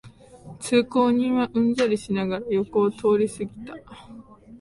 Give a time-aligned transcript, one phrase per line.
[0.59, 3.75] 通行人はうんざりしながら横を通りすぎた